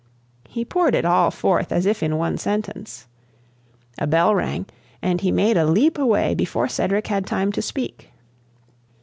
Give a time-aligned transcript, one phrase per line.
[0.49, 3.05] He poured it all forth as if in one sentence.
[3.99, 4.65] A bell rang,
[4.99, 8.09] and he made a leap away before Cedric had time to speak.